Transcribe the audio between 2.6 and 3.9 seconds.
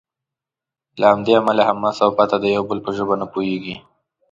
بل په ژبه نه پوهیږي.